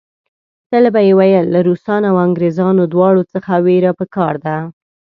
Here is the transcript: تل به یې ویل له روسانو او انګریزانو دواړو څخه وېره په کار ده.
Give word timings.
تل 0.69 0.85
به 0.93 1.01
یې 1.07 1.13
ویل 1.19 1.45
له 1.53 1.59
روسانو 1.67 2.05
او 2.11 2.15
انګریزانو 2.25 2.83
دواړو 2.93 3.23
څخه 3.33 3.51
وېره 3.65 3.91
په 3.99 4.05
کار 4.15 4.33
ده. 4.45 4.57